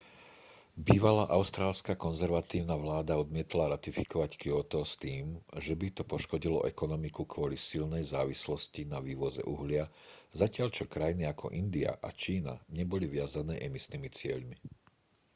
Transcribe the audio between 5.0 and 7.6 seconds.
tým že by to poškodilo ekonomiku kvôli